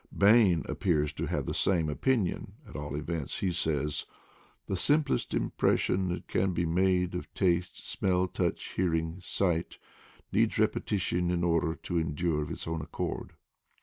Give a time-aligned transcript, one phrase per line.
[0.17, 5.29] Bain appears to have the same opin ion, at all events he says:*' The simplest
[5.33, 9.77] impres sion that can be made, of taste, smell, touch, hear ing, sight,
[10.31, 13.33] needs repetition in order to endure of its own accord."